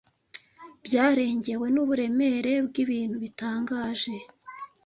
byarengewe 0.85 1.65
nuburemere 1.73 2.53
bwibintu 2.67 3.15
bitangaje 3.23 4.13